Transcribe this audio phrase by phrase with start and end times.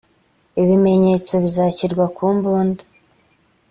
[0.61, 2.83] ibimenyetso bizashyirwa ku mbunda